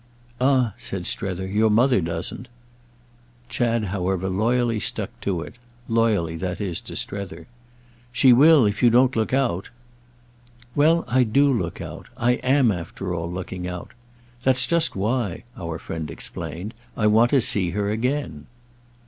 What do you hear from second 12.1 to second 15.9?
I am, after all, looking out. That's just why," our